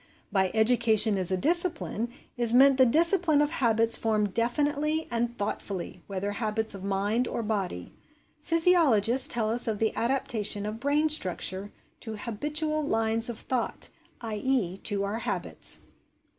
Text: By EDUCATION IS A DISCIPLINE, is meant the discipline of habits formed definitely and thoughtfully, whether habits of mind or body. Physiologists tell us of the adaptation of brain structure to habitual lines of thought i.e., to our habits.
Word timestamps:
By 0.31 0.49
EDUCATION 0.55 1.15
IS 1.15 1.31
A 1.31 1.37
DISCIPLINE, 1.37 2.11
is 2.35 2.55
meant 2.55 2.79
the 2.79 2.87
discipline 2.87 3.39
of 3.39 3.51
habits 3.51 3.95
formed 3.95 4.33
definitely 4.33 5.07
and 5.11 5.37
thoughtfully, 5.37 6.01
whether 6.07 6.31
habits 6.31 6.73
of 6.73 6.83
mind 6.83 7.27
or 7.27 7.43
body. 7.43 7.93
Physiologists 8.39 9.27
tell 9.27 9.51
us 9.51 9.67
of 9.67 9.77
the 9.77 9.95
adaptation 9.95 10.65
of 10.65 10.79
brain 10.79 11.07
structure 11.07 11.71
to 11.99 12.15
habitual 12.15 12.83
lines 12.83 13.29
of 13.29 13.37
thought 13.37 13.89
i.e., 14.23 14.77
to 14.77 15.03
our 15.03 15.19
habits. 15.19 15.81